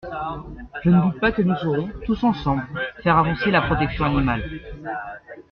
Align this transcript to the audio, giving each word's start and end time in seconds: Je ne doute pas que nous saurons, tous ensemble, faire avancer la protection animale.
Je 0.83 0.89
ne 0.89 0.99
doute 0.99 1.19
pas 1.19 1.31
que 1.31 1.43
nous 1.43 1.55
saurons, 1.57 1.87
tous 2.07 2.23
ensemble, 2.23 2.63
faire 3.03 3.17
avancer 3.19 3.51
la 3.51 3.61
protection 3.61 4.05
animale. 4.05 4.41